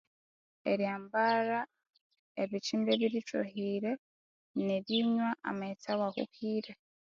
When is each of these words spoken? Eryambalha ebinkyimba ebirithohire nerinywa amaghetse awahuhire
Eryambalha 0.71 1.61
ebinkyimba 2.41 2.89
ebirithohire 2.95 3.91
nerinywa 4.65 5.29
amaghetse 5.49 5.87
awahuhire 5.91 6.71